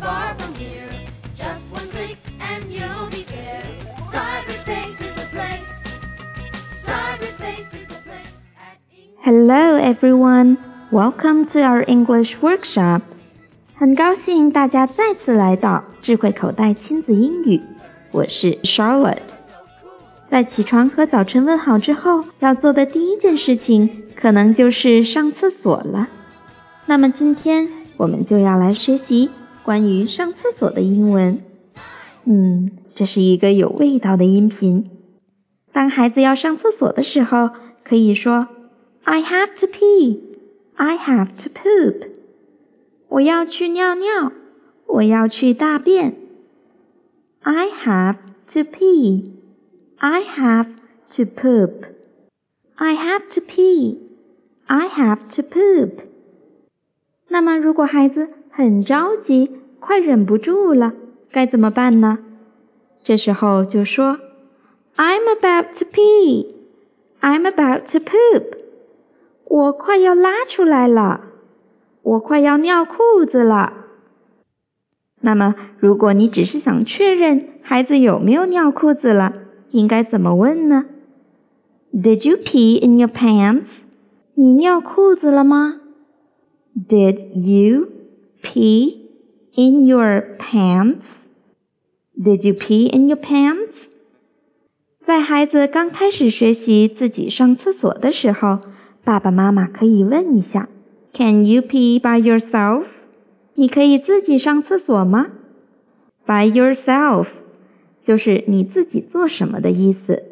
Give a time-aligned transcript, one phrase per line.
[0.00, 0.88] far from here.
[1.34, 3.62] Just one click and you'll be there.
[4.10, 5.84] Cyberspace is the place.
[6.84, 8.32] Cyberspace is the place.
[8.56, 10.56] At English Hello, everyone.
[10.90, 13.02] Welcome to our English workshop.
[13.74, 17.60] 很高兴大家再次来到智慧口袋亲子英语，
[18.10, 19.18] 我是 Charlotte。
[20.30, 26.08] 在起床和早晨问好之后，要做的第一件事情可能就是上厕所了。
[26.86, 27.68] 那么今天
[27.98, 29.30] 我们就要来学习
[29.63, 31.41] 关于上厕所的英文。
[32.25, 34.89] 嗯，这是一个有味道的音频。
[35.71, 37.49] 当孩子要上厕所的时候，
[37.83, 38.47] 可以说
[39.03, 40.19] "I have to pee",
[40.75, 42.07] "I have to poop"，
[43.09, 44.31] 我要去尿尿，
[44.87, 46.15] 我要去大便。
[47.41, 48.15] I have
[48.53, 49.31] to pee,
[49.97, 50.67] I have
[51.15, 51.85] to poop,
[52.75, 53.97] I have to pee,
[54.65, 56.05] I have to poop。
[57.27, 59.49] 那么，如果孩子很着急，
[59.79, 60.93] 快忍不住了，
[61.31, 62.19] 该怎么办呢？
[63.03, 64.19] 这时候就说
[64.95, 66.49] I'm about to pee.
[67.19, 68.55] I'm about to poop.
[69.45, 71.21] 我快要拉出来了，
[72.03, 73.73] 我快要尿裤子了。
[75.21, 79.33] 那么，如果你只是想确认孩子有没有尿裤子了，
[79.71, 80.85] 应该怎么问呢
[81.91, 83.79] ？Did you pee in your pants?
[84.35, 85.79] 你尿裤子了吗
[86.87, 87.87] ？Did you
[88.42, 89.08] pee
[89.54, 91.26] in your pants?
[92.16, 93.86] Did you pee in your pants?
[95.00, 98.58] 在孩子刚开始学习自己上厕所的时候，
[99.04, 100.68] 爸爸妈妈可以问一下：
[101.14, 102.84] Can you pee by yourself？
[103.54, 105.28] 你可以自己上厕所吗？
[106.26, 107.28] By yourself
[108.04, 110.22] 就是你自己做什么的意思。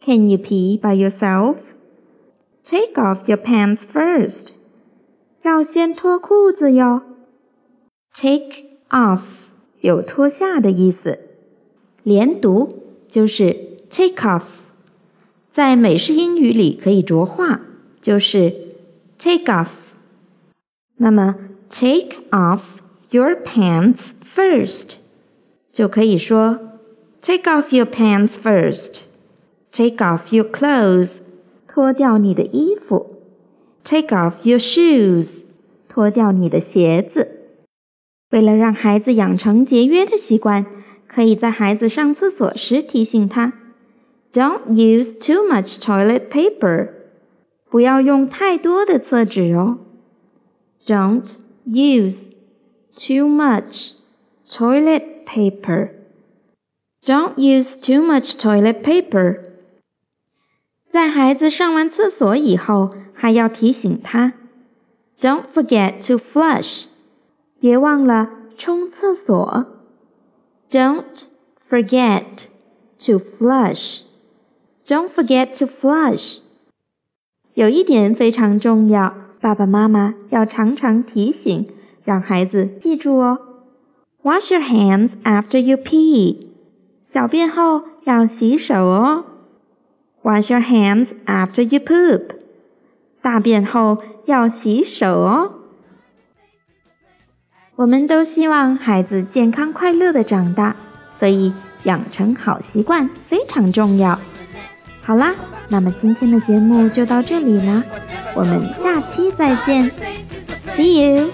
[0.00, 4.48] Can you pee by yourself？Take off your pants first。
[5.42, 7.02] 要先脱裤子哟。
[8.13, 9.21] Take off
[9.81, 11.19] 有脱下的意思，
[12.03, 14.43] 连读就是 take off。
[15.51, 17.61] 在美式英语里可以浊化，
[18.01, 18.75] 就是
[19.17, 19.67] take off。
[20.97, 21.35] 那么
[21.69, 22.61] take off
[23.09, 24.95] your pants first
[25.71, 26.59] 就可以说
[27.21, 29.03] take off your pants first。
[29.71, 31.13] take off your clothes
[31.67, 33.21] 脱掉你的衣服。
[33.83, 35.41] take off your shoes
[35.87, 37.38] 脱掉你的鞋子。
[38.29, 40.65] 为了让孩子养成节约的习惯，
[41.07, 43.53] 可以在孩子上厕所时提醒他
[44.31, 46.89] ：“Don't use too much toilet paper。”
[47.69, 49.79] 不要用太多的厕纸哦。
[50.85, 51.35] Don't
[51.67, 52.31] use
[52.95, 53.91] too much
[54.47, 55.91] toilet paper.
[57.05, 59.39] Don't use too much toilet paper.
[60.89, 64.33] 在孩子上完厕所以后，还要提醒他
[65.19, 66.85] ：“Don't forget to flush。”
[67.60, 69.66] 别忘了冲厕所。
[70.70, 71.24] Don't
[71.68, 72.46] forget
[73.06, 74.02] to flush.
[74.86, 76.38] Don't forget to flush.
[77.54, 81.68] 有一点非常重要，爸爸妈妈要常常提醒，
[82.04, 83.38] 让孩子记住哦。
[84.22, 86.48] Wash your hands after you pee.
[87.04, 89.24] 小便后要洗手哦。
[90.22, 92.36] Wash your hands after you poop.
[93.22, 95.52] 大便后要洗手哦。
[97.79, 100.75] 我们都希望孩子健康快乐的长大，
[101.17, 101.53] 所以
[101.83, 104.19] 养成好习惯非常重要。
[105.01, 105.33] 好啦，
[105.69, 107.81] 那么今天的节目就到这里啦，
[108.35, 109.89] 我们下期再见
[110.75, 111.29] ，See you。